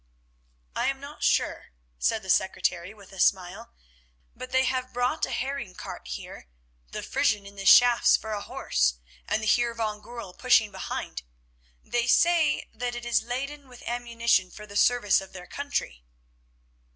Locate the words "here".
6.07-6.47